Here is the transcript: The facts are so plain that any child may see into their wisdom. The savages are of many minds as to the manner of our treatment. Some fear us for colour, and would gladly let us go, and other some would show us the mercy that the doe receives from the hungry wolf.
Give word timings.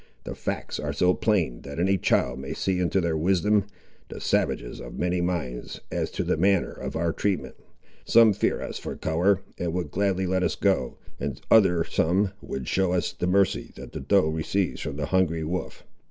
The 0.23 0.33
facts 0.33 0.79
are 0.79 0.93
so 0.93 1.13
plain 1.13 1.61
that 1.61 1.77
any 1.79 1.99
child 1.99 2.39
may 2.39 2.53
see 2.53 2.79
into 2.79 2.99
their 2.99 3.15
wisdom. 3.15 3.67
The 4.09 4.19
savages 4.19 4.81
are 4.81 4.87
of 4.87 4.97
many 4.97 5.21
minds 5.21 5.79
as 5.91 6.09
to 6.13 6.23
the 6.23 6.37
manner 6.37 6.71
of 6.71 6.95
our 6.95 7.13
treatment. 7.13 7.53
Some 8.03 8.33
fear 8.33 8.63
us 8.63 8.79
for 8.79 8.95
colour, 8.95 9.43
and 9.59 9.73
would 9.73 9.91
gladly 9.91 10.25
let 10.25 10.41
us 10.41 10.55
go, 10.55 10.97
and 11.19 11.39
other 11.51 11.83
some 11.83 12.31
would 12.41 12.67
show 12.67 12.93
us 12.93 13.13
the 13.13 13.27
mercy 13.27 13.73
that 13.75 13.91
the 13.91 13.99
doe 13.99 14.27
receives 14.29 14.81
from 14.81 14.97
the 14.97 15.05
hungry 15.05 15.43
wolf. 15.43 15.83